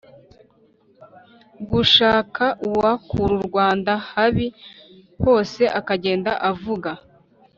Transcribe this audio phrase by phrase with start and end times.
[1.71, 4.45] gushaka uwakura u rwanda habi,
[5.23, 6.89] hose akagenda avuga